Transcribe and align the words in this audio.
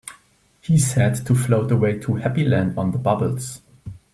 He 0.61 0.79
said 0.79 1.23
to 1.27 1.35
float 1.35 1.69
away 1.71 1.99
to 1.99 2.15
Happy 2.15 2.43
Land 2.43 2.75
on 2.75 2.89
the 2.89 2.97
bubbles. 2.97 3.61